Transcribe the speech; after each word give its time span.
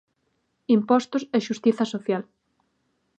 Impostos 0.75 1.23
e 1.35 1.37
xustiza 1.47 1.85
social. 1.93 2.23